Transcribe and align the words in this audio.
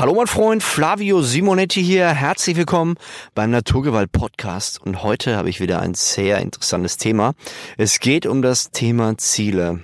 Hallo 0.00 0.14
mein 0.14 0.26
Freund, 0.26 0.62
Flavio 0.62 1.20
Simonetti 1.20 1.84
hier. 1.84 2.08
Herzlich 2.08 2.56
willkommen 2.56 2.94
beim 3.34 3.50
Naturgewalt 3.50 4.10
Podcast. 4.10 4.80
Und 4.80 5.02
heute 5.02 5.36
habe 5.36 5.50
ich 5.50 5.60
wieder 5.60 5.82
ein 5.82 5.92
sehr 5.92 6.38
interessantes 6.38 6.96
Thema. 6.96 7.34
Es 7.76 8.00
geht 8.00 8.24
um 8.24 8.40
das 8.40 8.70
Thema 8.70 9.18
Ziele. 9.18 9.82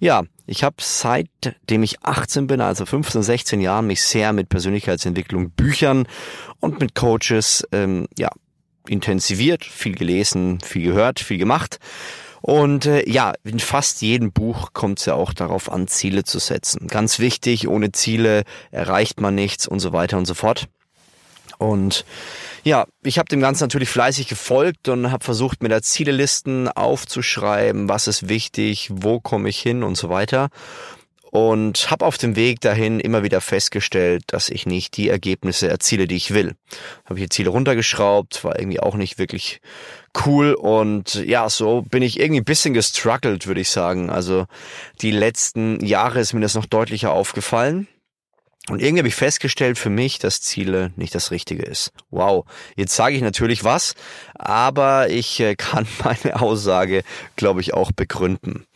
Ja, 0.00 0.24
ich 0.48 0.64
habe 0.64 0.74
seitdem 0.80 1.84
ich 1.84 2.02
18 2.02 2.48
bin, 2.48 2.60
also 2.60 2.84
15, 2.84 3.22
16 3.22 3.60
Jahren, 3.60 3.86
mich 3.86 4.02
sehr 4.02 4.32
mit 4.32 4.48
Persönlichkeitsentwicklung, 4.48 5.50
Büchern 5.50 6.08
und 6.58 6.80
mit 6.80 6.96
Coaches 6.96 7.64
ähm, 7.70 8.08
ja, 8.18 8.30
intensiviert, 8.88 9.64
viel 9.64 9.94
gelesen, 9.94 10.58
viel 10.60 10.82
gehört, 10.82 11.20
viel 11.20 11.38
gemacht. 11.38 11.78
Und 12.42 12.86
äh, 12.86 13.08
ja, 13.08 13.32
in 13.44 13.60
fast 13.60 14.02
jedem 14.02 14.32
Buch 14.32 14.72
kommt 14.72 14.98
es 14.98 15.06
ja 15.06 15.14
auch 15.14 15.32
darauf 15.32 15.70
an, 15.70 15.86
Ziele 15.86 16.24
zu 16.24 16.38
setzen. 16.40 16.88
Ganz 16.88 17.18
wichtig, 17.20 17.68
ohne 17.68 17.92
Ziele 17.92 18.42
erreicht 18.72 19.20
man 19.20 19.34
nichts 19.34 19.66
und 19.66 19.78
so 19.80 19.92
weiter 19.92 20.18
und 20.18 20.26
so 20.26 20.34
fort. 20.34 20.68
Und 21.58 22.04
ja, 22.64 22.86
ich 23.04 23.18
habe 23.18 23.28
dem 23.28 23.40
Ganzen 23.40 23.64
natürlich 23.64 23.88
fleißig 23.88 24.26
gefolgt 24.26 24.88
und 24.88 25.12
habe 25.12 25.24
versucht, 25.24 25.62
mir 25.62 25.68
da 25.68 25.80
Zielelisten 25.80 26.68
aufzuschreiben, 26.68 27.88
was 27.88 28.08
ist 28.08 28.28
wichtig, 28.28 28.90
wo 28.92 29.20
komme 29.20 29.48
ich 29.48 29.60
hin 29.60 29.84
und 29.84 29.96
so 29.96 30.08
weiter 30.08 30.48
und 31.32 31.90
habe 31.90 32.04
auf 32.04 32.18
dem 32.18 32.36
Weg 32.36 32.60
dahin 32.60 33.00
immer 33.00 33.22
wieder 33.22 33.40
festgestellt, 33.40 34.24
dass 34.26 34.50
ich 34.50 34.66
nicht 34.66 34.98
die 34.98 35.08
Ergebnisse 35.08 35.66
erziele, 35.66 36.06
die 36.06 36.16
ich 36.16 36.34
will. 36.34 36.56
Habe 37.06 37.20
die 37.20 37.28
Ziele 37.30 37.48
runtergeschraubt, 37.48 38.44
war 38.44 38.58
irgendwie 38.58 38.80
auch 38.80 38.96
nicht 38.96 39.16
wirklich 39.16 39.62
cool 40.26 40.52
und 40.52 41.14
ja, 41.14 41.48
so 41.48 41.80
bin 41.80 42.02
ich 42.02 42.20
irgendwie 42.20 42.42
ein 42.42 42.44
bisschen 42.44 42.74
gestruggelt, 42.74 43.46
würde 43.46 43.62
ich 43.62 43.70
sagen. 43.70 44.10
Also 44.10 44.44
die 45.00 45.10
letzten 45.10 45.82
Jahre 45.82 46.20
ist 46.20 46.34
mir 46.34 46.42
das 46.42 46.54
noch 46.54 46.66
deutlicher 46.66 47.12
aufgefallen. 47.12 47.88
Und 48.68 48.82
irgendwie 48.82 49.00
habe 49.00 49.08
ich 49.08 49.14
festgestellt 49.14 49.78
für 49.78 49.90
mich, 49.90 50.18
dass 50.18 50.42
Ziele 50.42 50.92
nicht 50.96 51.14
das 51.14 51.30
Richtige 51.30 51.62
ist. 51.62 51.92
Wow, 52.10 52.44
jetzt 52.76 52.94
sage 52.94 53.16
ich 53.16 53.22
natürlich 53.22 53.64
was, 53.64 53.94
aber 54.34 55.08
ich 55.08 55.40
äh, 55.40 55.54
kann 55.56 55.88
meine 56.04 56.42
Aussage, 56.42 57.04
glaube 57.36 57.62
ich, 57.62 57.72
auch 57.72 57.90
begründen. 57.90 58.66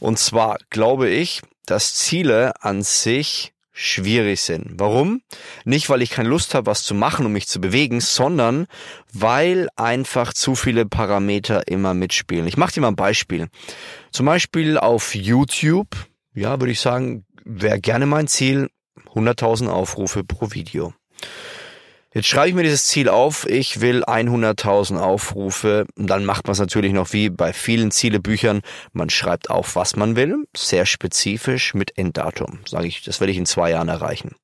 Und 0.00 0.18
zwar 0.18 0.56
glaube 0.70 1.10
ich, 1.10 1.42
dass 1.70 1.94
Ziele 1.94 2.52
an 2.62 2.82
sich 2.82 3.52
schwierig 3.72 4.40
sind. 4.40 4.72
Warum? 4.74 5.22
Nicht, 5.64 5.88
weil 5.88 6.02
ich 6.02 6.10
keine 6.10 6.28
Lust 6.28 6.54
habe, 6.54 6.66
was 6.66 6.82
zu 6.82 6.94
machen, 6.94 7.24
um 7.26 7.32
mich 7.32 7.46
zu 7.46 7.60
bewegen, 7.60 8.00
sondern 8.00 8.66
weil 9.12 9.68
einfach 9.76 10.32
zu 10.32 10.56
viele 10.56 10.84
Parameter 10.84 11.68
immer 11.68 11.94
mitspielen. 11.94 12.48
Ich 12.48 12.56
mache 12.56 12.72
dir 12.72 12.80
mal 12.80 12.88
ein 12.88 12.96
Beispiel. 12.96 13.48
Zum 14.10 14.26
Beispiel 14.26 14.78
auf 14.78 15.14
YouTube, 15.14 15.94
ja, 16.34 16.58
würde 16.60 16.72
ich 16.72 16.80
sagen, 16.80 17.24
wäre 17.44 17.80
gerne 17.80 18.06
mein 18.06 18.26
Ziel 18.26 18.68
100.000 19.14 19.68
Aufrufe 19.68 20.24
pro 20.24 20.50
Video. 20.50 20.92
Jetzt 22.14 22.28
schreibe 22.28 22.48
ich 22.48 22.54
mir 22.54 22.62
dieses 22.62 22.86
Ziel 22.86 23.10
auf, 23.10 23.46
ich 23.46 23.82
will 23.82 24.02
100.000 24.02 24.98
Aufrufe. 24.98 25.86
Und 25.96 26.06
dann 26.06 26.24
macht 26.24 26.46
man 26.46 26.52
es 26.52 26.58
natürlich 26.58 26.92
noch 26.92 27.12
wie 27.12 27.28
bei 27.28 27.52
vielen 27.52 27.90
Zielebüchern. 27.90 28.62
Man 28.92 29.10
schreibt 29.10 29.50
auf, 29.50 29.76
was 29.76 29.94
man 29.94 30.16
will, 30.16 30.44
sehr 30.56 30.86
spezifisch 30.86 31.74
mit 31.74 31.98
Enddatum. 31.98 32.60
Sage 32.66 32.86
ich, 32.86 33.02
das 33.02 33.20
werde 33.20 33.32
ich 33.32 33.38
in 33.38 33.46
zwei 33.46 33.70
Jahren 33.70 33.88
erreichen. 33.88 34.34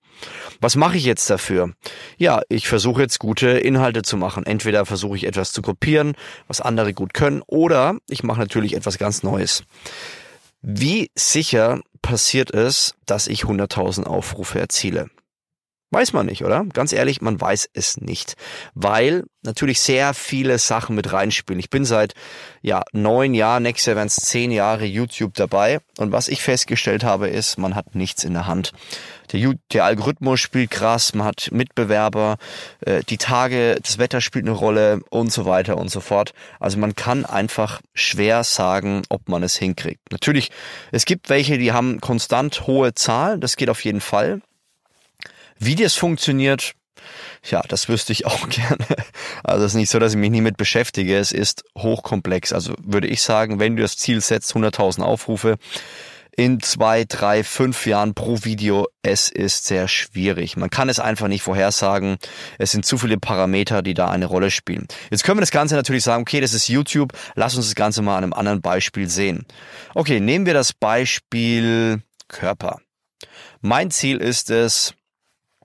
Was 0.60 0.76
mache 0.76 0.96
ich 0.96 1.04
jetzt 1.04 1.28
dafür? 1.30 1.72
Ja, 2.18 2.42
ich 2.48 2.68
versuche 2.68 3.02
jetzt 3.02 3.18
gute 3.18 3.48
Inhalte 3.48 4.02
zu 4.02 4.16
machen. 4.16 4.46
Entweder 4.46 4.86
versuche 4.86 5.16
ich 5.16 5.24
etwas 5.24 5.52
zu 5.52 5.62
kopieren, 5.62 6.14
was 6.46 6.60
andere 6.60 6.94
gut 6.94 7.14
können, 7.14 7.42
oder 7.46 7.96
ich 8.08 8.22
mache 8.22 8.40
natürlich 8.40 8.74
etwas 8.74 8.98
ganz 8.98 9.22
Neues. 9.22 9.64
Wie 10.62 11.10
sicher 11.14 11.80
passiert 12.00 12.50
es, 12.52 12.94
dass 13.06 13.26
ich 13.26 13.42
100.000 13.42 14.04
Aufrufe 14.04 14.60
erziele? 14.60 15.10
Weiß 15.94 16.12
man 16.12 16.26
nicht, 16.26 16.44
oder? 16.44 16.64
Ganz 16.72 16.92
ehrlich, 16.92 17.20
man 17.20 17.40
weiß 17.40 17.70
es 17.72 17.98
nicht, 17.98 18.34
weil 18.74 19.22
natürlich 19.42 19.80
sehr 19.80 20.12
viele 20.12 20.58
Sachen 20.58 20.96
mit 20.96 21.12
reinspielen. 21.12 21.60
Ich 21.60 21.70
bin 21.70 21.84
seit 21.84 22.14
ja 22.62 22.82
neun 22.92 23.32
Jahren, 23.32 23.62
nächstes 23.62 23.86
Jahr 23.86 23.94
werden 23.94 24.08
es 24.08 24.16
zehn 24.16 24.50
Jahre 24.50 24.86
YouTube 24.86 25.34
dabei 25.34 25.78
und 25.98 26.10
was 26.10 26.26
ich 26.26 26.42
festgestellt 26.42 27.04
habe, 27.04 27.28
ist, 27.28 27.58
man 27.58 27.76
hat 27.76 27.94
nichts 27.94 28.24
in 28.24 28.32
der 28.32 28.48
Hand. 28.48 28.72
Der, 29.30 29.54
der 29.72 29.84
Algorithmus 29.84 30.40
spielt 30.40 30.72
krass, 30.72 31.14
man 31.14 31.28
hat 31.28 31.50
Mitbewerber, 31.52 32.38
äh, 32.80 33.04
die 33.04 33.16
Tage, 33.16 33.78
das 33.80 33.98
Wetter 33.98 34.20
spielt 34.20 34.46
eine 34.46 34.56
Rolle 34.56 34.98
und 35.10 35.32
so 35.32 35.44
weiter 35.44 35.76
und 35.76 35.92
so 35.92 36.00
fort. 36.00 36.34
Also 36.58 36.76
man 36.76 36.96
kann 36.96 37.24
einfach 37.24 37.80
schwer 37.94 38.42
sagen, 38.42 39.02
ob 39.10 39.28
man 39.28 39.44
es 39.44 39.54
hinkriegt. 39.54 40.10
Natürlich, 40.10 40.50
es 40.90 41.04
gibt 41.04 41.28
welche, 41.28 41.56
die 41.56 41.70
haben 41.70 42.00
konstant 42.00 42.66
hohe 42.66 42.94
Zahlen, 42.94 43.40
das 43.40 43.54
geht 43.54 43.70
auf 43.70 43.84
jeden 43.84 44.00
Fall. 44.00 44.40
Wie 45.58 45.74
das 45.74 45.94
funktioniert, 45.94 46.74
ja, 47.44 47.62
das 47.68 47.88
wüsste 47.88 48.12
ich 48.12 48.26
auch 48.26 48.48
gerne. 48.48 48.86
Also 49.42 49.64
es 49.64 49.72
ist 49.72 49.76
nicht 49.76 49.90
so, 49.90 49.98
dass 49.98 50.12
ich 50.12 50.18
mich 50.18 50.30
nie 50.30 50.40
mit 50.40 50.56
beschäftige. 50.56 51.16
Es 51.16 51.32
ist 51.32 51.64
hochkomplex. 51.76 52.52
Also 52.52 52.74
würde 52.82 53.08
ich 53.08 53.22
sagen, 53.22 53.58
wenn 53.60 53.76
du 53.76 53.82
das 53.82 53.96
Ziel 53.96 54.20
setzt, 54.20 54.54
100.000 54.54 55.02
Aufrufe 55.02 55.56
in 56.36 56.60
zwei, 56.60 57.04
drei, 57.04 57.44
fünf 57.44 57.86
Jahren 57.86 58.14
pro 58.14 58.42
Video, 58.42 58.88
es 59.02 59.28
ist 59.28 59.66
sehr 59.66 59.86
schwierig. 59.86 60.56
Man 60.56 60.70
kann 60.70 60.88
es 60.88 60.98
einfach 60.98 61.28
nicht 61.28 61.42
vorhersagen. 61.42 62.16
Es 62.58 62.72
sind 62.72 62.84
zu 62.84 62.98
viele 62.98 63.18
Parameter, 63.18 63.82
die 63.82 63.94
da 63.94 64.10
eine 64.10 64.26
Rolle 64.26 64.50
spielen. 64.50 64.88
Jetzt 65.10 65.22
können 65.22 65.38
wir 65.38 65.42
das 65.42 65.52
Ganze 65.52 65.76
natürlich 65.76 66.02
sagen, 66.02 66.22
okay, 66.22 66.40
das 66.40 66.52
ist 66.52 66.68
YouTube. 66.68 67.12
Lass 67.36 67.54
uns 67.54 67.66
das 67.66 67.74
Ganze 67.76 68.02
mal 68.02 68.16
an 68.16 68.24
einem 68.24 68.32
anderen 68.32 68.62
Beispiel 68.62 69.08
sehen. 69.08 69.46
Okay, 69.94 70.18
nehmen 70.18 70.46
wir 70.46 70.54
das 70.54 70.72
Beispiel 70.72 72.02
Körper. 72.26 72.80
Mein 73.60 73.92
Ziel 73.92 74.16
ist 74.16 74.50
es, 74.50 74.94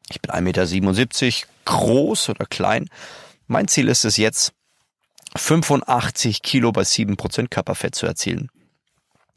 ich 0.09 0.21
bin 0.21 0.31
1,77 0.31 1.25
Meter 1.25 1.47
groß 1.65 2.29
oder 2.29 2.45
klein. 2.45 2.89
Mein 3.47 3.67
Ziel 3.67 3.87
ist 3.87 4.05
es 4.05 4.17
jetzt, 4.17 4.53
85 5.35 6.41
Kilo 6.41 6.71
bei 6.71 6.81
7% 6.81 7.49
Körperfett 7.49 7.95
zu 7.95 8.05
erzielen. 8.05 8.49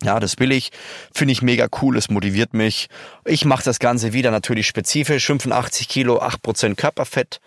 Ja, 0.03 0.19
das 0.19 0.39
will 0.39 0.53
ich. 0.53 0.71
Finde 1.15 1.33
ich 1.33 1.43
mega 1.43 1.69
cool. 1.81 1.97
Es 1.97 2.11
motiviert 2.11 2.55
mich. 2.55 2.89
Ich 3.25 3.45
mache 3.45 3.63
das 3.63 3.79
Ganze 3.79 4.13
wieder 4.13 4.31
natürlich 4.31 4.67
spezifisch. 4.67 5.27
85 5.27 5.89
Kilo, 5.89 6.21
8% 6.21 6.75
Körperfett. 6.75 7.41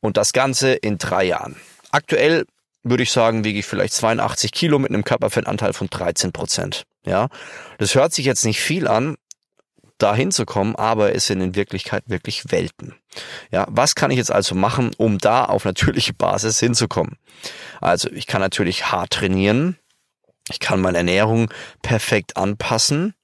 Und 0.00 0.16
das 0.16 0.32
Ganze 0.32 0.72
in 0.72 0.98
drei 0.98 1.24
Jahren. 1.24 1.56
Aktuell 1.90 2.46
würde 2.82 3.02
ich 3.02 3.10
sagen, 3.10 3.44
wiege 3.44 3.58
ich 3.58 3.66
vielleicht 3.66 3.92
82 3.92 4.52
Kilo 4.52 4.78
mit 4.78 4.90
einem 4.90 5.04
Körperfettanteil 5.04 5.72
von 5.72 5.88
13 5.90 6.32
Prozent. 6.32 6.84
Ja, 7.04 7.28
das 7.78 7.94
hört 7.94 8.12
sich 8.12 8.24
jetzt 8.24 8.44
nicht 8.44 8.60
viel 8.60 8.86
an, 8.86 9.16
da 10.02 10.14
hinzukommen, 10.14 10.76
aber 10.76 11.14
es 11.14 11.26
sind 11.26 11.40
in 11.40 11.54
Wirklichkeit 11.54 12.04
wirklich 12.06 12.50
Welten. 12.50 12.94
Ja, 13.50 13.66
was 13.70 13.94
kann 13.94 14.10
ich 14.10 14.16
jetzt 14.16 14.32
also 14.32 14.54
machen, 14.54 14.90
um 14.96 15.18
da 15.18 15.44
auf 15.44 15.64
natürliche 15.64 16.12
Basis 16.12 16.58
hinzukommen? 16.60 17.16
Also 17.80 18.10
ich 18.10 18.26
kann 18.26 18.40
natürlich 18.40 18.90
hart 18.90 19.10
trainieren, 19.10 19.76
ich 20.50 20.60
kann 20.60 20.80
meine 20.80 20.98
Ernährung 20.98 21.50
perfekt 21.82 22.36
anpassen, 22.36 23.14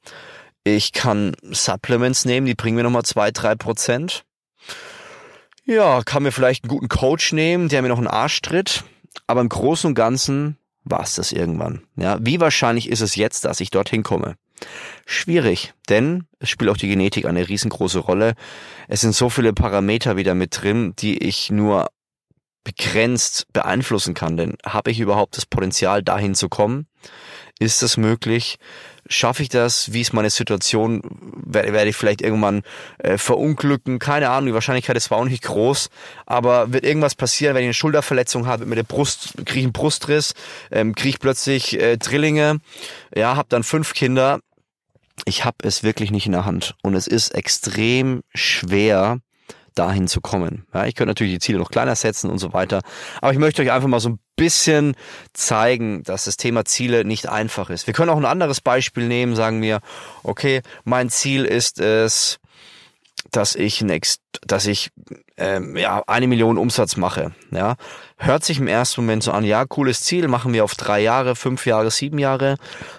ich 0.64 0.92
kann 0.92 1.36
Supplements 1.50 2.24
nehmen, 2.24 2.46
die 2.46 2.54
bringen 2.54 2.76
mir 2.76 2.82
nochmal 2.82 3.04
zwei, 3.04 3.30
drei 3.30 3.54
Prozent. 3.54 4.24
Ja, 5.64 6.02
kann 6.04 6.22
mir 6.22 6.32
vielleicht 6.32 6.64
einen 6.64 6.70
guten 6.70 6.88
Coach 6.88 7.32
nehmen, 7.32 7.68
der 7.68 7.82
mir 7.82 7.88
noch 7.88 7.98
einen 7.98 8.06
Arsch 8.06 8.40
tritt, 8.40 8.84
aber 9.26 9.40
im 9.40 9.48
Großen 9.48 9.88
und 9.88 9.94
Ganzen 9.94 10.58
war 10.84 11.02
es 11.02 11.16
das 11.16 11.32
irgendwann. 11.32 11.82
Ja, 11.96 12.18
wie 12.20 12.40
wahrscheinlich 12.40 12.88
ist 12.88 13.00
es 13.00 13.16
jetzt, 13.16 13.44
dass 13.44 13.60
ich 13.60 13.70
dorthin 13.70 14.02
komme? 14.02 14.36
Schwierig, 15.04 15.72
denn 15.88 16.24
es 16.40 16.50
spielt 16.50 16.70
auch 16.70 16.76
die 16.76 16.88
Genetik 16.88 17.26
eine 17.26 17.48
riesengroße 17.48 17.98
Rolle. 17.98 18.34
Es 18.88 19.02
sind 19.02 19.14
so 19.14 19.30
viele 19.30 19.52
Parameter 19.52 20.16
wieder 20.16 20.34
mit 20.34 20.62
drin, 20.62 20.94
die 20.98 21.18
ich 21.18 21.50
nur 21.50 21.88
begrenzt 22.66 23.46
beeinflussen 23.52 24.14
kann. 24.14 24.36
Denn 24.36 24.54
habe 24.66 24.90
ich 24.90 24.98
überhaupt 24.98 25.36
das 25.36 25.46
Potenzial, 25.46 26.02
dahin 26.02 26.34
zu 26.34 26.48
kommen? 26.48 26.88
Ist 27.58 27.82
das 27.82 27.96
möglich? 27.96 28.58
Schaffe 29.08 29.42
ich 29.42 29.48
das? 29.48 29.92
Wie 29.92 30.00
ist 30.00 30.12
meine 30.12 30.30
Situation? 30.30 31.00
Werde, 31.44 31.88
ich 31.88 31.96
vielleicht 31.96 32.20
irgendwann 32.20 32.62
äh, 32.98 33.16
verunglücken? 33.18 34.00
Keine 34.00 34.30
Ahnung, 34.30 34.48
die 34.48 34.54
Wahrscheinlichkeit 34.54 34.96
ist 34.96 35.04
zwar 35.04 35.18
auch 35.18 35.24
nicht 35.24 35.44
groß, 35.44 35.88
aber 36.26 36.72
wird 36.72 36.84
irgendwas 36.84 37.14
passieren, 37.14 37.54
wenn 37.54 37.62
ich 37.62 37.68
eine 37.68 37.74
Schulterverletzung 37.74 38.46
habe 38.46 38.66
mit 38.66 38.76
der 38.76 38.82
Brust, 38.82 39.34
kriege 39.46 39.60
ich 39.60 39.64
einen 39.64 39.72
Brustriss, 39.72 40.34
ähm, 40.72 40.94
kriege 40.94 41.10
ich 41.10 41.20
plötzlich 41.20 41.80
äh, 41.80 41.96
Drillinge, 41.96 42.58
ja, 43.14 43.36
habe 43.36 43.48
dann 43.48 43.62
fünf 43.62 43.94
Kinder. 43.94 44.40
Ich 45.24 45.44
habe 45.44 45.56
es 45.62 45.82
wirklich 45.82 46.10
nicht 46.10 46.26
in 46.26 46.32
der 46.32 46.44
Hand 46.44 46.74
und 46.82 46.94
es 46.94 47.06
ist 47.06 47.34
extrem 47.34 48.22
schwer, 48.34 49.20
dahin 49.76 50.08
zu 50.08 50.20
kommen. 50.20 50.66
Ja, 50.74 50.86
ich 50.86 50.94
könnte 50.94 51.10
natürlich 51.10 51.34
die 51.34 51.38
Ziele 51.38 51.58
noch 51.58 51.70
kleiner 51.70 51.94
setzen 51.94 52.30
und 52.30 52.38
so 52.38 52.52
weiter. 52.52 52.80
Aber 53.20 53.32
ich 53.32 53.38
möchte 53.38 53.62
euch 53.62 53.70
einfach 53.70 53.88
mal 53.88 54.00
so 54.00 54.10
ein 54.10 54.18
bisschen 54.34 54.96
zeigen, 55.32 56.02
dass 56.02 56.24
das 56.24 56.36
Thema 56.36 56.64
Ziele 56.64 57.04
nicht 57.04 57.28
einfach 57.28 57.70
ist. 57.70 57.86
Wir 57.86 57.94
können 57.94 58.10
auch 58.10 58.16
ein 58.16 58.24
anderes 58.24 58.60
Beispiel 58.60 59.06
nehmen, 59.06 59.36
sagen 59.36 59.62
wir, 59.62 59.80
okay, 60.22 60.62
mein 60.84 61.10
Ziel 61.10 61.44
ist 61.44 61.78
es, 61.78 62.38
dass 63.30 63.54
ich 63.54 63.80
ein 63.82 64.00
dass 64.46 64.66
ich 64.66 64.90
ähm, 65.36 65.76
ja 65.76 66.02
eine 66.06 66.26
Million 66.26 66.58
Umsatz 66.58 66.96
mache. 66.96 67.32
Ja, 67.50 67.76
hört 68.18 68.44
sich 68.44 68.58
im 68.58 68.66
ersten 68.66 69.02
Moment 69.02 69.22
so 69.22 69.32
an, 69.32 69.44
ja, 69.44 69.64
cooles 69.66 70.02
Ziel, 70.02 70.26
machen 70.28 70.52
wir 70.52 70.64
auf 70.64 70.74
drei 70.74 71.00
Jahre, 71.00 71.36
fünf 71.36 71.66
Jahre, 71.66 71.90
sieben 71.90 72.18
Jahre. 72.18 72.56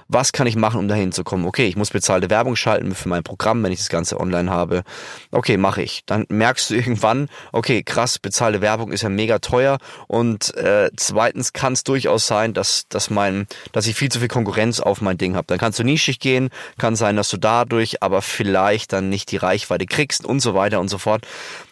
Was 0.07 0.31
kann 0.31 0.48
ich 0.48 0.56
machen, 0.56 0.80
um 0.80 0.88
dahin 0.88 1.12
zu 1.12 1.24
kommen? 1.24 1.45
Okay, 1.45 1.68
ich 1.68 1.75
muss 1.75 1.89
bezahlte 1.89 2.30
Werbung 2.30 2.56
schalten 2.56 2.94
für 2.94 3.10
mein 3.10 3.24
Programm, 3.24 3.63
wenn 3.63 3.72
ich 3.72 3.80
das 3.80 3.89
Ganze 3.89 4.19
online 4.19 4.50
habe. 4.51 4.84
Okay, 5.31 5.57
mache 5.57 5.81
ich. 5.81 6.04
Dann 6.06 6.25
merkst 6.30 6.69
du 6.69 6.75
irgendwann, 6.75 7.30
okay, 7.51 7.84
krass, 7.84 8.19
bezahlte 8.19 8.62
Werbung 8.62 8.92
ist 8.92 9.01
ja 9.01 9.10
mega 9.10 9.40
teuer. 9.40 9.80
Und 10.07 10.56
äh, 10.56 10.92
zweitens 10.95 11.51
kann 11.51 11.74
es 11.74 11.83
durchaus 11.83 12.28
sein, 12.28 12.54
dass, 12.54 12.86
dass 12.90 13.10
mein, 13.10 13.48
dass 13.72 13.88
ich 13.88 13.95
viel 13.95 14.10
zu 14.10 14.19
viel 14.19 14.28
Konkurrenz 14.28 14.80
auf 14.80 15.01
mein 15.01 15.18
Ding 15.18 15.36
habe. 15.36 15.48
Dann 15.48 15.57
kannst 15.57 15.80
du 15.80 15.83
nischig 15.83 16.19
gehen, 16.19 16.50
kann 16.78 16.95
sein, 16.95 17.16
dass 17.16 17.30
du 17.30 17.38
dadurch 17.38 18.04
aber 18.04 18.22
vielleicht 18.22 18.94
dann 18.94 19.10
nicht 19.10 19.31
die 19.31 19.38
Reichweite 19.38 19.88
kriegst 19.88 20.25
und 20.25 20.40
so 20.40 20.54
weiter 20.54 20.80
und 20.80 20.90
so 20.90 21.00
fort. 21.00 21.25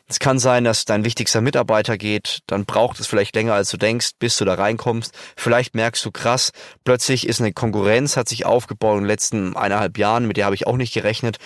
Es 0.08 0.20
kann 0.20 0.38
sein, 0.38 0.64
dass 0.64 0.86
dein 0.86 1.04
wichtigster 1.04 1.42
Mitarbeiter 1.42 1.98
geht, 1.98 2.42
dann 2.46 2.66
braucht 2.66 3.00
es 3.00 3.08
vielleicht 3.08 3.36
länger, 3.36 3.56
als 3.56 3.72
du 3.72 3.78
denkst, 3.78 4.12
bis 4.20 4.38
du 4.38 4.46
da 4.46 4.54
reinkommst. 4.54 5.12
Vielleicht 5.36 5.74
merkst 5.74 6.06
du 6.06 6.12
krass, 6.12 6.52
plötzlich 6.84 7.28
ist 7.28 7.42
eine 7.42 7.54
Konkurrenz, 7.54 8.16
hat 8.16 8.30
sich 8.30 8.46
aufgebaut 8.46 8.98
in 8.98 9.04
den 9.04 9.08
letzten 9.08 9.58
eineinhalb 9.58 9.98
Jahren, 9.98 10.28
mit 10.28 10.38
der 10.38 10.46
habe 10.46 10.54
ich 10.54 10.68
auch 10.68 10.78
nicht 10.78 10.94
gerechnet. 10.94 11.40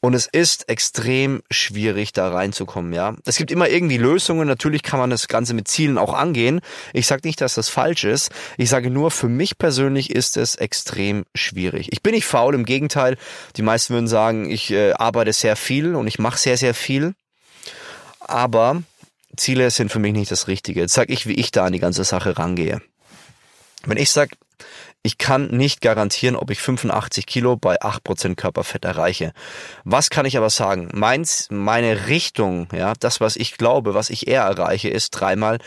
Und 0.00 0.14
es 0.14 0.26
ist 0.26 0.68
extrem 0.68 1.42
schwierig, 1.50 2.12
da 2.12 2.30
reinzukommen, 2.30 2.92
ja. 2.92 3.16
Es 3.24 3.36
gibt 3.36 3.50
immer 3.50 3.68
irgendwie 3.68 3.96
Lösungen. 3.96 4.46
Natürlich 4.46 4.82
kann 4.82 5.00
man 5.00 5.10
das 5.10 5.26
Ganze 5.26 5.52
mit 5.52 5.68
Zielen 5.68 5.98
auch 5.98 6.14
angehen. 6.14 6.60
Ich 6.92 7.06
sage 7.06 7.22
nicht, 7.24 7.40
dass 7.40 7.54
das 7.54 7.68
falsch 7.68 8.04
ist. 8.04 8.30
Ich 8.56 8.68
sage 8.68 8.90
nur, 8.90 9.10
für 9.10 9.28
mich 9.28 9.58
persönlich 9.58 10.10
ist 10.10 10.36
es 10.36 10.54
extrem 10.54 11.24
schwierig. 11.34 11.88
Ich 11.92 12.02
bin 12.02 12.14
nicht 12.14 12.26
faul, 12.26 12.54
im 12.54 12.64
Gegenteil. 12.64 13.16
Die 13.56 13.62
meisten 13.62 13.94
würden 13.94 14.06
sagen, 14.06 14.48
ich 14.48 14.70
äh, 14.70 14.92
arbeite 14.92 15.32
sehr 15.32 15.56
viel 15.56 15.94
und 15.94 16.06
ich 16.06 16.18
mache 16.18 16.38
sehr, 16.38 16.56
sehr 16.56 16.74
viel 16.74 17.14
aber 18.28 18.82
Ziele 19.36 19.70
sind 19.70 19.90
für 19.92 19.98
mich 19.98 20.12
nicht 20.12 20.30
das 20.30 20.48
Richtige. 20.48 20.80
Jetzt 20.80 20.94
sage 20.94 21.12
ich, 21.12 21.26
wie 21.26 21.34
ich 21.34 21.50
da 21.50 21.64
an 21.64 21.72
die 21.72 21.78
ganze 21.78 22.04
Sache 22.04 22.38
rangehe. 22.38 22.80
Wenn 23.84 23.98
ich 23.98 24.10
sage, 24.10 24.36
ich 25.02 25.18
kann 25.18 25.48
nicht 25.48 25.82
garantieren, 25.82 26.34
ob 26.34 26.50
ich 26.50 26.60
85 26.60 27.26
Kilo 27.26 27.56
bei 27.56 27.80
8% 27.80 28.34
Körperfett 28.34 28.84
erreiche. 28.84 29.32
Was 29.84 30.10
kann 30.10 30.26
ich 30.26 30.36
aber 30.36 30.50
sagen? 30.50 30.88
Meins, 30.92 31.46
meine 31.50 32.08
Richtung, 32.08 32.66
ja, 32.72 32.92
das, 32.98 33.20
was 33.20 33.36
ich 33.36 33.56
glaube, 33.56 33.94
was 33.94 34.10
ich 34.10 34.26
eher 34.26 34.42
erreiche, 34.42 34.88
ist 34.88 35.10
dreimal 35.10 35.58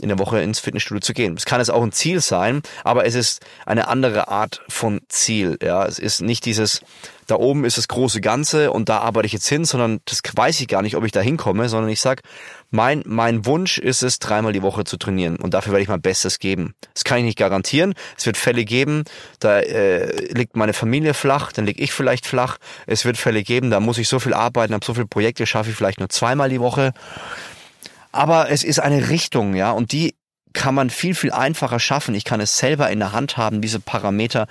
in 0.00 0.08
der 0.08 0.18
Woche 0.18 0.40
ins 0.40 0.60
Fitnessstudio 0.60 1.00
zu 1.00 1.12
gehen. 1.12 1.34
Es 1.36 1.44
kann 1.44 1.60
es 1.60 1.70
auch 1.70 1.82
ein 1.82 1.92
Ziel 1.92 2.20
sein, 2.20 2.62
aber 2.84 3.04
es 3.04 3.14
ist 3.14 3.44
eine 3.66 3.88
andere 3.88 4.28
Art 4.28 4.62
von 4.68 5.00
Ziel, 5.08 5.58
ja. 5.62 5.84
Es 5.86 5.98
ist 5.98 6.20
nicht 6.20 6.44
dieses, 6.44 6.82
da 7.26 7.34
oben 7.34 7.64
ist 7.64 7.78
das 7.78 7.88
große 7.88 8.20
Ganze 8.20 8.70
und 8.72 8.88
da 8.88 8.98
arbeite 8.98 9.26
ich 9.26 9.32
jetzt 9.32 9.48
hin, 9.48 9.64
sondern 9.64 10.00
das 10.04 10.22
weiß 10.34 10.60
ich 10.60 10.68
gar 10.68 10.82
nicht, 10.82 10.96
ob 10.96 11.04
ich 11.04 11.12
da 11.12 11.20
hinkomme, 11.20 11.68
sondern 11.68 11.90
ich 11.90 12.00
sag, 12.00 12.22
mein, 12.70 13.02
mein 13.06 13.44
Wunsch 13.44 13.78
ist 13.78 14.02
es, 14.02 14.18
dreimal 14.18 14.52
die 14.52 14.62
Woche 14.62 14.84
zu 14.84 14.98
trainieren 14.98 15.36
und 15.36 15.52
dafür 15.52 15.72
werde 15.72 15.82
ich 15.82 15.88
mein 15.88 16.00
Bestes 16.00 16.38
geben. 16.38 16.74
Das 16.94 17.04
kann 17.04 17.18
ich 17.18 17.24
nicht 17.24 17.38
garantieren. 17.38 17.94
Es 18.16 18.26
wird 18.26 18.36
Fälle 18.36 18.64
geben, 18.64 19.04
da 19.40 19.60
äh, 19.60 20.32
liegt 20.32 20.56
meine 20.56 20.74
Familie 20.74 21.12
flach, 21.12 21.52
dann 21.52 21.66
lieg 21.66 21.80
ich 21.80 21.92
vielleicht 21.92 22.26
flach. 22.26 22.58
Es 22.86 23.04
wird 23.04 23.16
Fälle 23.16 23.42
geben, 23.42 23.70
da 23.70 23.80
muss 23.80 23.98
ich 23.98 24.08
so 24.08 24.20
viel 24.20 24.34
arbeiten, 24.34 24.74
habe 24.74 24.84
so 24.84 24.94
viele 24.94 25.06
Projekte, 25.06 25.46
schaffe 25.46 25.70
ich 25.70 25.76
vielleicht 25.76 25.98
nur 25.98 26.08
zweimal 26.08 26.50
die 26.50 26.60
Woche. 26.60 26.92
Aber 28.12 28.50
es 28.50 28.64
ist 28.64 28.78
eine 28.80 29.10
Richtung, 29.10 29.54
ja, 29.54 29.70
und 29.70 29.92
die 29.92 30.14
kann 30.52 30.74
man 30.74 30.90
viel, 30.90 31.14
viel 31.14 31.30
einfacher 31.30 31.78
schaffen. 31.78 32.14
Ich 32.14 32.24
kann 32.24 32.40
es 32.40 32.58
selber 32.58 32.90
in 32.90 32.98
der 32.98 33.12
Hand 33.12 33.36
haben, 33.36 33.60
diese 33.60 33.80
Parameter 33.80 34.46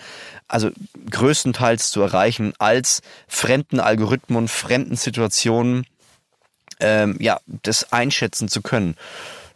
also 0.47 0.69
größtenteils 1.09 1.89
zu 1.89 2.01
erreichen, 2.01 2.53
als 2.59 3.01
fremden 3.27 3.79
Algorithmen, 3.79 4.47
fremden 4.47 4.95
Situationen 4.95 5.85
ähm, 6.79 7.17
ja, 7.19 7.39
das 7.63 7.91
einschätzen 7.91 8.47
zu 8.47 8.61
können. 8.61 8.95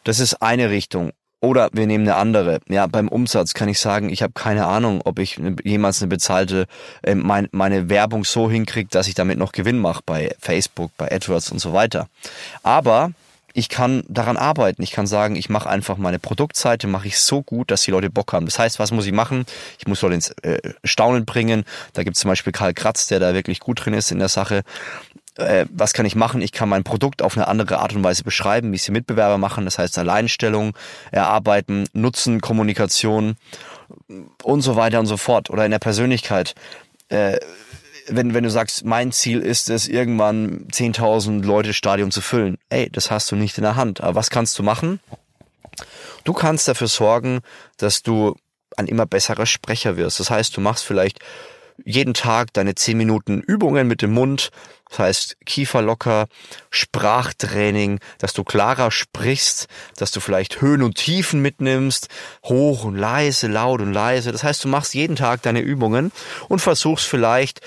Das 0.04 0.20
ist 0.20 0.42
eine 0.42 0.70
Richtung. 0.70 1.12
Oder 1.44 1.70
wir 1.74 1.88
nehmen 1.88 2.08
eine 2.08 2.18
andere. 2.18 2.60
Ja, 2.70 2.86
beim 2.86 3.08
Umsatz 3.08 3.56
kann 3.56 3.68
ich 3.68 3.80
sagen, 3.80 4.10
ich 4.10 4.22
habe 4.22 4.34
keine 4.34 4.68
Ahnung, 4.68 5.02
ob 5.06 5.18
ich 5.18 5.40
jemals 5.64 6.02
eine 6.02 6.10
bezahlte, 6.10 6.68
äh, 7.02 7.16
mein, 7.16 7.48
meine 7.52 7.90
Werbung 7.90 8.26
so 8.26 8.50
hinkriege, 8.50 8.90
dass 8.92 9.08
ich 9.08 9.16
damit 9.16 9.40
noch 9.40 9.52
Gewinn 9.52 9.80
mache 9.80 10.04
bei 10.06 10.36
Facebook, 10.40 10.92
bei 10.98 11.12
AdWords 11.12 11.52
und 11.52 11.60
so 11.60 11.74
weiter. 11.74 12.10
Aber 12.62 13.12
ich 13.54 13.70
kann 13.70 14.04
daran 14.08 14.38
arbeiten. 14.38 14.82
Ich 14.82 14.92
kann 14.92 15.08
sagen, 15.08 15.36
ich 15.36 15.50
mache 15.50 15.70
einfach 15.70 15.98
meine 15.98 16.20
Produktseite, 16.20 16.88
mache 16.88 17.08
ich 17.08 17.20
so 17.20 17.42
gut, 17.42 17.72
dass 17.72 17.84
die 17.84 17.92
Leute 17.92 18.10
Bock 18.10 18.34
haben. 18.34 18.46
Das 18.46 18.60
heißt, 18.60 18.80
was 18.80 18.92
muss 18.92 19.06
ich 19.06 19.12
machen? 19.12 19.46
Ich 19.80 19.88
muss 19.88 20.02
Leute 20.02 20.16
ins 20.16 20.30
äh, 20.42 20.60
Staunen 20.84 21.26
bringen. 21.26 21.64
Da 21.94 22.04
gibt 22.04 22.16
es 22.16 22.22
zum 22.22 22.30
Beispiel 22.30 22.54
Karl 22.54 22.74
Kratz, 22.74 23.08
der 23.08 23.20
da 23.20 23.34
wirklich 23.34 23.60
gut 23.60 23.86
drin 23.86 23.94
ist 23.94 24.12
in 24.12 24.20
der 24.20 24.30
Sache. 24.30 24.64
Äh, 25.38 25.66
was 25.72 25.94
kann 25.94 26.06
ich 26.06 26.16
machen? 26.16 26.42
Ich 26.42 26.52
kann 26.52 26.70
mein 26.70 26.84
Produkt 26.84 27.22
auf 27.22 27.38
eine 27.38 27.48
andere 27.48 27.80
Art 27.80 27.96
und 27.96 28.04
Weise 28.04 28.24
beschreiben, 28.24 28.72
wie 28.72 28.76
es 28.76 28.86
die 28.86 28.92
Mitbewerber 28.92 29.38
machen. 29.38 29.66
Das 29.66 29.78
heißt, 29.78 29.98
Alleinstellung, 29.98 30.76
erarbeiten, 31.12 31.88
Nutzen, 31.94 32.42
Kommunikation 32.42 33.36
und 34.44 34.62
so 34.62 34.76
weiter 34.76 35.00
und 35.00 35.06
so 35.06 35.18
fort. 35.18 35.50
Oder 35.50 35.66
in 35.66 35.72
der 35.72 35.80
Persönlichkeit. 35.80 36.56
Äh, 37.10 37.40
wenn, 38.08 38.34
wenn 38.34 38.44
du 38.44 38.50
sagst, 38.50 38.86
mein 38.86 39.12
Ziel 39.12 39.40
ist 39.42 39.70
es, 39.70 39.88
irgendwann 39.88 40.68
10.000 40.72 41.44
Leute 41.44 41.74
Stadion 41.74 42.12
zu 42.12 42.22
füllen. 42.22 42.58
Ey, 42.70 42.90
das 42.90 43.12
hast 43.12 43.32
du 43.32 43.36
nicht 43.36 43.58
in 43.58 43.64
der 43.64 43.76
Hand. 43.76 44.02
Aber 44.02 44.16
was 44.16 44.30
kannst 44.30 44.58
du 44.60 44.64
machen? 44.64 45.00
Du 46.24 46.34
kannst 46.34 46.68
dafür 46.68 46.88
sorgen, 46.88 47.42
dass 47.78 48.04
du 48.04 48.36
ein 48.78 48.88
immer 48.88 49.06
besserer 49.06 49.46
Sprecher 49.46 49.98
wirst. 49.98 50.20
Das 50.20 50.30
heißt, 50.30 50.56
du 50.56 50.62
machst 50.62 50.86
vielleicht 50.86 51.20
jeden 51.86 52.14
Tag 52.14 52.54
deine 52.54 52.76
10 52.76 52.98
Minuten 52.98 53.42
Übungen 53.42 53.88
mit 53.88 54.02
dem 54.02 54.14
Mund, 54.14 54.52
das 54.90 55.00
heißt, 55.00 55.38
Kiefer 55.46 55.82
locker, 55.82 56.28
Sprachtraining, 56.70 58.00
dass 58.18 58.34
du 58.34 58.44
klarer 58.44 58.92
sprichst, 58.92 59.68
dass 59.96 60.12
du 60.12 60.20
vielleicht 60.20 60.62
Höhen 60.62 60.82
und 60.82 60.96
Tiefen 60.96 61.42
mitnimmst, 61.42 62.10
hoch 62.44 62.84
und 62.84 62.98
leise, 62.98 63.48
laut 63.48 63.82
und 63.82 63.94
leise. 63.94 64.32
Das 64.32 64.44
heißt, 64.44 64.64
du 64.64 64.68
machst 64.68 64.94
jeden 64.94 65.16
Tag 65.16 65.42
deine 65.44 65.62
Übungen 65.62 66.12
und 66.50 66.60
versuchst 66.60 67.06
vielleicht, 67.06 67.62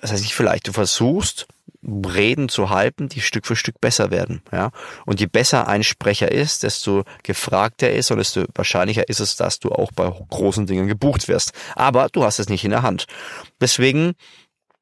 das 0.00 0.12
heißt 0.12 0.22
nicht 0.22 0.34
vielleicht, 0.34 0.66
du 0.66 0.72
versuchst, 0.72 1.46
Reden 1.86 2.48
zu 2.48 2.70
halten, 2.70 3.08
die 3.08 3.20
Stück 3.20 3.46
für 3.46 3.56
Stück 3.56 3.80
besser 3.80 4.10
werden. 4.10 4.42
Ja? 4.52 4.70
Und 5.06 5.20
je 5.20 5.26
besser 5.26 5.68
ein 5.68 5.82
Sprecher 5.82 6.30
ist, 6.30 6.62
desto 6.62 7.04
gefragter 7.22 7.90
ist 7.90 8.10
und 8.10 8.18
desto 8.18 8.44
wahrscheinlicher 8.54 9.08
ist 9.08 9.20
es, 9.20 9.36
dass 9.36 9.58
du 9.58 9.70
auch 9.70 9.92
bei 9.92 10.10
großen 10.30 10.66
Dingen 10.66 10.88
gebucht 10.88 11.28
wirst. 11.28 11.52
Aber 11.74 12.08
du 12.10 12.24
hast 12.24 12.38
es 12.38 12.48
nicht 12.48 12.64
in 12.64 12.70
der 12.70 12.82
Hand. 12.82 13.06
Deswegen 13.60 14.14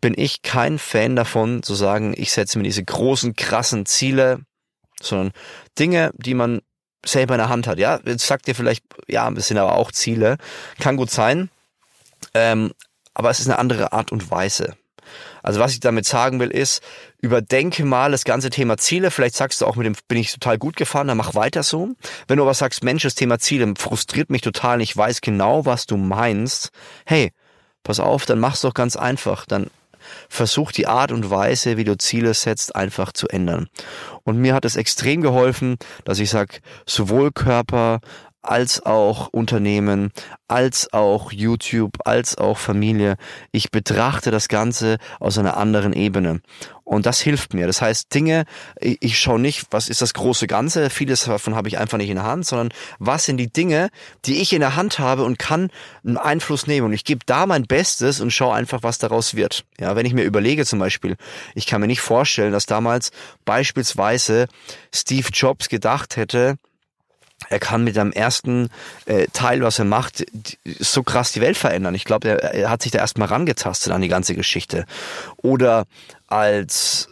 bin 0.01 0.15
ich 0.17 0.43
kein 0.43 0.79
Fan 0.79 1.17
davon 1.17 1.63
zu 1.63 1.75
sagen, 1.75 2.15
ich 2.17 2.33
setze 2.33 2.59
mir 2.59 2.65
diese 2.65 2.85
großen, 2.85 3.35
krassen 3.37 3.87
Ziele, 3.87 4.41
sondern 5.01 5.33
Dinge, 5.79 6.13
die 6.17 6.35
man 6.35 6.61
selber 7.05 7.35
in 7.35 7.39
der 7.39 7.49
Hand 7.49 7.67
hat. 7.67 7.79
Ja, 7.79 8.01
jetzt 8.05 8.27
sagt 8.27 8.49
ihr 8.49 8.55
vielleicht, 8.55 8.85
ja, 9.09 9.31
das 9.31 9.49
sind 9.49 9.59
aber 9.59 9.77
auch 9.77 9.93
Ziele. 9.93 10.37
Kann 10.81 10.97
gut 10.97 11.11
sein. 11.11 11.51
Ähm, 12.35 12.73
aber 13.15 13.31
es 13.31 13.41
ist 13.41 13.49
eine 13.49 13.59
andere 13.59 13.93
Art 13.93 14.13
und 14.13 14.31
Weise. 14.31 14.77
Also 15.43 15.61
was 15.61 15.73
ich 15.73 15.81
damit 15.81 16.06
sagen 16.06 16.41
will 16.41 16.50
ist, 16.50 16.82
überdenke 17.20 17.85
mal 17.85 18.11
das 18.11 18.25
ganze 18.25 18.50
Thema 18.50 18.76
Ziele. 18.76 19.11
Vielleicht 19.11 19.37
sagst 19.37 19.61
du 19.61 19.67
auch 19.67 19.76
mit 19.76 19.87
dem, 19.87 19.94
bin 20.09 20.19
ich 20.19 20.32
total 20.32 20.59
gut 20.59 20.76
gefahren, 20.76 21.08
dann 21.08 21.17
mach 21.17 21.34
weiter 21.34 21.63
so. 21.63 21.91
Wenn 22.29 22.37
du 22.37 22.43
aber 22.43 22.55
sagst, 22.55 22.84
Mensch, 22.84 23.03
das 23.03 23.15
Thema 23.15 23.39
Ziele 23.39 23.75
frustriert 23.77 24.31
mich 24.31 24.43
total, 24.43 24.81
ich 24.81 24.96
weiß 24.96 25.20
genau, 25.20 25.67
was 25.67 25.87
du 25.87 25.96
meinst. 25.96 26.70
Hey, 27.05 27.32
pass 27.82 28.01
auf, 28.01 28.27
dann 28.27 28.41
mach's 28.41 28.60
doch 28.60 28.75
ganz 28.75 28.96
einfach. 28.96 29.46
Dann 29.46 29.69
versuch 30.29 30.72
die 30.72 30.87
Art 30.87 31.13
und 31.13 31.31
Weise, 31.31 31.77
wie 31.77 31.84
du 31.84 31.96
Ziele 31.96 32.34
setzt, 32.34 32.75
einfach 32.75 33.13
zu 33.13 33.29
ändern. 33.29 33.69
Und 34.25 34.39
mir 34.39 34.55
hat 34.55 34.65
es 34.65 34.77
extrem 34.77 35.22
geholfen, 35.22 35.77
dass 36.05 36.19
ich 36.19 36.31
sag, 36.31 36.60
sowohl 36.87 37.32
Körper 37.32 38.01
als 38.43 38.84
auch 38.84 39.29
Unternehmen, 39.29 40.11
als 40.49 40.93
auch 40.93 41.32
YouTube, 41.32 41.99
als 42.05 42.37
auch 42.37 42.58
Familie. 42.58 43.17
Ich 43.53 43.70
betrachte 43.70 44.31
das 44.31 44.49
Ganze 44.49 44.99
aus 45.20 45.39
einer 45.39 45.56
anderen 45.56 45.93
Ebene. 45.93 46.41
Und 46.84 47.06
das 47.06 47.20
hilft 47.20 47.55
mir. 47.55 47.67
Das 47.67 47.81
heißt, 47.81 48.13
Dinge, 48.13 48.44
ich 48.81 49.19
schaue 49.19 49.39
nicht, 49.39 49.67
was 49.70 49.89
ist 49.89 50.03
das 50.03 50.13
große 50.13 50.46
Ganze, 50.46 50.91
vieles 50.91 51.25
davon 51.25 51.55
habe 51.55 51.69
ich 51.69 51.79
einfach 51.79 51.96
nicht 51.96 52.11
in 52.11 52.17
der 52.17 52.25
Hand, 52.25 52.44
sondern 52.44 52.70
was 52.99 53.25
sind 53.25 53.37
die 53.37 53.51
Dinge, 53.51 53.89
die 54.25 54.43
ich 54.43 54.53
in 54.53 54.61
der 54.61 54.77
Hand 54.77 54.99
habe 54.99 55.25
und 55.25 55.39
kann 55.39 55.70
einen 56.05 56.19
Einfluss 56.19 56.67
nehmen. 56.67 56.89
Und 56.89 56.93
ich 56.93 57.05
gebe 57.05 57.20
da 57.25 57.46
mein 57.46 57.63
Bestes 57.63 58.20
und 58.20 58.32
schaue 58.32 58.55
einfach, 58.55 58.82
was 58.82 58.99
daraus 58.99 59.34
wird. 59.37 59.65
Ja, 59.79 59.96
wenn 59.96 60.05
ich 60.05 60.13
mir 60.13 60.25
überlege 60.25 60.67
zum 60.67 60.81
Beispiel, 60.81 61.17
ich 61.55 61.67
kann 61.67 61.81
mir 61.81 61.87
nicht 61.87 62.01
vorstellen, 62.01 62.53
dass 62.53 62.67
damals 62.67 63.13
beispielsweise 63.44 64.49
Steve 64.93 65.29
Jobs 65.32 65.69
gedacht 65.69 66.17
hätte, 66.17 66.56
er 67.49 67.58
kann 67.58 67.84
mit 67.84 67.94
seinem 67.94 68.13
ersten 68.13 68.69
äh, 69.06 69.27
Teil, 69.32 69.63
was 69.63 69.79
er 69.79 69.84
macht, 69.84 70.25
so 70.79 71.03
krass 71.03 71.32
die 71.32 71.41
Welt 71.41 71.56
verändern. 71.56 71.94
Ich 71.94 72.05
glaube, 72.05 72.29
er, 72.29 72.55
er 72.55 72.70
hat 72.70 72.82
sich 72.82 72.93
da 72.93 72.99
erstmal 72.99 73.29
rangetastet 73.29 73.93
an 73.93 74.03
die 74.03 74.08
ganze 74.08 74.34
Geschichte. 74.34 74.87
Oder 75.37 75.84
als 76.27 77.08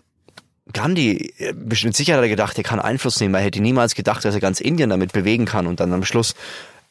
Gandhi, 0.72 1.32
äh, 1.38 1.52
bestimmt 1.52 1.96
sicher 1.96 2.16
hat 2.16 2.22
er 2.22 2.28
gedacht, 2.28 2.56
er 2.58 2.64
kann 2.64 2.80
Einfluss 2.80 3.20
nehmen. 3.20 3.34
Er 3.34 3.40
hätte 3.40 3.60
niemals 3.60 3.94
gedacht, 3.94 4.24
dass 4.24 4.34
er 4.34 4.40
ganz 4.40 4.60
Indien 4.60 4.90
damit 4.90 5.12
bewegen 5.12 5.44
kann 5.44 5.66
und 5.66 5.80
dann 5.80 5.92
am 5.92 6.04
Schluss 6.04 6.34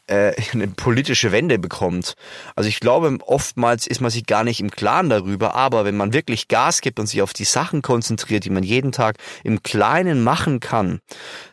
äh, 0.10 0.34
eine 0.54 0.68
politische 0.68 1.32
Wende 1.32 1.60
bekommt. 1.60 2.16
Also 2.56 2.68
ich 2.68 2.80
glaube, 2.80 3.18
oftmals 3.26 3.88
ist 3.88 4.02
man 4.02 4.12
sich 4.12 4.26
gar 4.26 4.44
nicht 4.44 4.60
im 4.60 4.72
Klaren 4.72 5.10
darüber, 5.10 5.56
aber 5.56 5.86
wenn 5.86 5.96
man 5.96 6.14
wirklich 6.14 6.48
Gas 6.48 6.82
gibt 6.82 7.00
und 7.00 7.08
sich 7.08 7.22
auf 7.22 7.34
die 7.34 7.44
Sachen 7.44 7.82
konzentriert, 7.82 8.46
die 8.46 8.50
man 8.50 8.64
jeden 8.64 8.92
Tag 8.92 9.18
im 9.44 9.62
Kleinen 9.62 10.24
machen 10.24 10.60
kann, 10.60 11.00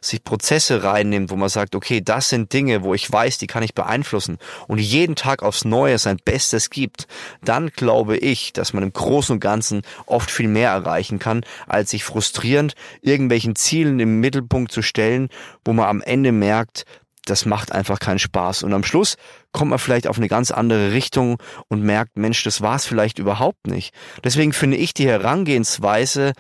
sich 0.01 0.25
Prozesse 0.25 0.83
reinnimmt, 0.83 1.31
wo 1.31 1.37
man 1.37 1.49
sagt, 1.49 1.75
okay, 1.75 2.01
das 2.01 2.31
sind 2.31 2.53
Dinge, 2.53 2.83
wo 2.83 2.95
ich 2.95 3.11
weiß, 3.11 3.39
die 3.39 3.47
kann 3.47 3.63
ich 3.63 3.75
beeinflussen 3.75 4.39
und 4.67 4.79
jeden 4.79 5.17
Tag 5.17 5.43
aufs 5.43 5.65
Neue 5.65 5.99
sein 5.99 6.17
Bestes 6.25 6.71
gibt, 6.71 7.07
dann 7.45 7.69
glaube 7.69 8.17
ich, 8.17 8.53
dass 8.53 8.73
man 8.73 8.83
im 8.83 8.93
Großen 8.93 9.35
und 9.35 9.41
Ganzen 9.41 9.83
oft 10.07 10.31
viel 10.31 10.49
mehr 10.49 10.71
erreichen 10.71 11.19
kann, 11.19 11.45
als 11.67 11.91
sich 11.91 12.05
frustrierend 12.05 12.75
irgendwelchen 13.03 13.55
Zielen 13.55 14.01
im 14.01 14.21
Mittelpunkt 14.21 14.73
zu 14.73 14.83
stellen, 14.83 15.29
wo 15.65 15.73
man 15.73 15.87
am 15.87 16.01
Ende 16.01 16.33
merkt, 16.33 16.87
das 17.27 17.45
macht 17.45 17.73
einfach 17.73 17.99
keinen 17.99 18.19
Spaß. 18.19 18.63
Und 18.63 18.73
am 18.73 18.85
Schluss 18.85 19.17
kommt 19.53 19.71
man 19.71 19.79
vielleicht 19.79 20.07
auf 20.07 20.17
eine 20.17 20.29
ganz 20.29 20.51
andere 20.51 20.93
Richtung 20.93 21.39
und 21.69 21.83
merkt, 21.83 22.17
Mensch, 22.17 22.43
das 22.45 22.61
war 22.63 22.77
es 22.77 22.87
vielleicht 22.87 23.19
überhaupt 23.19 23.67
nicht. 23.67 23.95
Deswegen 24.25 24.53
finde 24.53 24.79
ich 24.79 24.95
die 24.95 25.09
Herangehensweise 25.09 26.33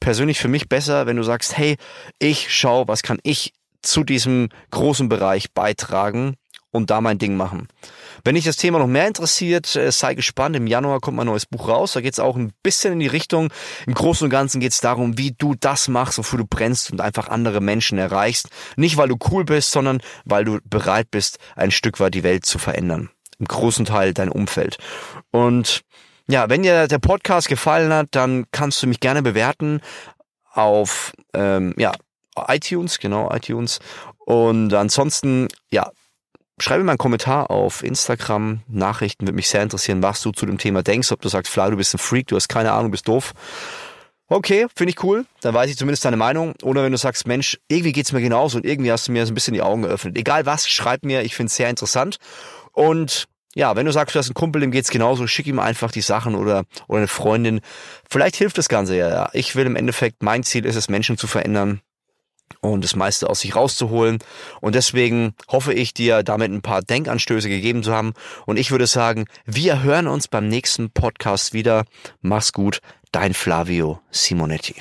persönlich 0.00 0.40
für 0.40 0.48
mich 0.48 0.68
besser, 0.68 1.06
wenn 1.06 1.16
du 1.16 1.22
sagst, 1.22 1.56
hey, 1.56 1.76
ich 2.18 2.52
schau, 2.52 2.88
was 2.88 3.02
kann 3.02 3.18
ich 3.22 3.52
zu 3.82 4.04
diesem 4.04 4.48
großen 4.70 5.08
Bereich 5.08 5.52
beitragen 5.52 6.34
und 6.72 6.90
da 6.90 7.00
mein 7.00 7.18
Ding 7.18 7.36
machen. 7.36 7.68
Wenn 8.24 8.34
dich 8.34 8.44
das 8.44 8.56
Thema 8.56 8.78
noch 8.78 8.86
mehr 8.86 9.06
interessiert, 9.06 9.74
äh, 9.76 9.90
sei 9.90 10.14
gespannt. 10.14 10.56
Im 10.56 10.66
Januar 10.66 11.00
kommt 11.00 11.16
mein 11.16 11.26
neues 11.26 11.46
Buch 11.46 11.68
raus. 11.68 11.92
Da 11.92 12.00
geht 12.00 12.12
es 12.12 12.20
auch 12.20 12.36
ein 12.36 12.52
bisschen 12.62 12.92
in 12.92 13.00
die 13.00 13.06
Richtung. 13.06 13.52
Im 13.86 13.94
Großen 13.94 14.24
und 14.24 14.30
Ganzen 14.30 14.60
geht 14.60 14.72
es 14.72 14.80
darum, 14.80 15.18
wie 15.18 15.32
du 15.32 15.54
das 15.58 15.88
machst, 15.88 16.18
wofür 16.18 16.38
du 16.38 16.46
brennst 16.46 16.92
und 16.92 17.00
einfach 17.00 17.28
andere 17.28 17.60
Menschen 17.60 17.98
erreichst. 17.98 18.48
Nicht, 18.76 18.96
weil 18.96 19.08
du 19.08 19.16
cool 19.30 19.44
bist, 19.44 19.72
sondern 19.72 20.00
weil 20.24 20.44
du 20.44 20.58
bereit 20.64 21.10
bist, 21.10 21.38
ein 21.56 21.70
Stück 21.70 21.98
weit 22.00 22.14
die 22.14 22.22
Welt 22.22 22.46
zu 22.46 22.58
verändern. 22.58 23.10
Im 23.38 23.46
großen 23.46 23.86
Teil 23.86 24.12
dein 24.12 24.28
Umfeld. 24.28 24.76
Und 25.30 25.82
ja, 26.28 26.48
wenn 26.48 26.62
dir 26.62 26.86
der 26.86 26.98
Podcast 26.98 27.48
gefallen 27.48 27.92
hat, 27.92 28.08
dann 28.12 28.44
kannst 28.52 28.82
du 28.82 28.86
mich 28.86 29.00
gerne 29.00 29.22
bewerten 29.22 29.80
auf 30.52 31.12
ähm, 31.34 31.74
ja, 31.76 31.92
iTunes, 32.48 32.98
genau, 32.98 33.32
iTunes. 33.32 33.80
Und 34.18 34.72
ansonsten, 34.74 35.48
ja, 35.70 35.90
schreibe 36.62 36.84
mir 36.84 36.92
einen 36.92 36.98
Kommentar 36.98 37.50
auf 37.50 37.82
Instagram, 37.82 38.60
Nachrichten, 38.68 39.26
würde 39.26 39.36
mich 39.36 39.48
sehr 39.48 39.62
interessieren, 39.62 40.02
was 40.02 40.22
du 40.22 40.32
zu 40.32 40.46
dem 40.46 40.58
Thema 40.58 40.82
denkst, 40.82 41.12
ob 41.12 41.20
du 41.20 41.28
sagst, 41.28 41.52
Fly, 41.52 41.70
du 41.70 41.76
bist 41.76 41.94
ein 41.94 41.98
Freak, 41.98 42.28
du 42.28 42.36
hast 42.36 42.48
keine 42.48 42.72
Ahnung, 42.72 42.90
bist 42.90 43.08
doof. 43.08 43.32
Okay, 44.28 44.66
finde 44.76 44.92
ich 44.92 45.02
cool, 45.02 45.26
dann 45.40 45.54
weiß 45.54 45.70
ich 45.70 45.76
zumindest 45.76 46.04
deine 46.04 46.16
Meinung. 46.16 46.54
Oder 46.62 46.84
wenn 46.84 46.92
du 46.92 46.98
sagst, 46.98 47.26
Mensch, 47.26 47.58
irgendwie 47.66 47.92
geht's 47.92 48.12
mir 48.12 48.20
genauso 48.20 48.58
und 48.58 48.64
irgendwie 48.64 48.92
hast 48.92 49.08
du 49.08 49.12
mir 49.12 49.26
so 49.26 49.32
ein 49.32 49.34
bisschen 49.34 49.54
die 49.54 49.62
Augen 49.62 49.82
geöffnet. 49.82 50.16
Egal 50.16 50.46
was, 50.46 50.68
schreib 50.68 51.04
mir, 51.04 51.22
ich 51.22 51.34
finde 51.34 51.48
es 51.48 51.56
sehr 51.56 51.68
interessant. 51.68 52.18
Und 52.72 53.26
ja, 53.56 53.74
wenn 53.74 53.86
du 53.86 53.92
sagst, 53.92 54.14
du 54.14 54.20
hast 54.20 54.28
einen 54.28 54.34
Kumpel, 54.34 54.60
dem 54.60 54.70
geht's 54.70 54.90
genauso, 54.90 55.26
schick 55.26 55.48
ihm 55.48 55.58
einfach 55.58 55.90
die 55.90 56.00
Sachen 56.00 56.36
oder, 56.36 56.64
oder 56.86 56.98
eine 56.98 57.08
Freundin. 57.08 57.60
Vielleicht 58.08 58.36
hilft 58.36 58.56
das 58.58 58.68
Ganze 58.68 58.96
ja, 58.96 59.08
ja. 59.08 59.30
Ich 59.32 59.56
will 59.56 59.66
im 59.66 59.74
Endeffekt, 59.74 60.22
mein 60.22 60.44
Ziel 60.44 60.64
ist 60.64 60.76
es, 60.76 60.88
Menschen 60.88 61.18
zu 61.18 61.26
verändern 61.26 61.80
und 62.60 62.84
das 62.84 62.96
meiste 62.96 63.28
aus 63.28 63.40
sich 63.40 63.54
rauszuholen. 63.54 64.18
Und 64.60 64.74
deswegen 64.74 65.34
hoffe 65.48 65.72
ich 65.72 65.94
dir 65.94 66.22
damit 66.22 66.50
ein 66.50 66.62
paar 66.62 66.82
Denkanstöße 66.82 67.48
gegeben 67.48 67.82
zu 67.82 67.92
haben. 67.92 68.12
Und 68.46 68.58
ich 68.58 68.70
würde 68.70 68.86
sagen, 68.86 69.26
wir 69.46 69.82
hören 69.82 70.06
uns 70.06 70.28
beim 70.28 70.48
nächsten 70.48 70.90
Podcast 70.90 71.52
wieder. 71.52 71.84
Mach's 72.20 72.52
gut, 72.52 72.80
dein 73.12 73.34
Flavio 73.34 74.00
Simonetti. 74.10 74.76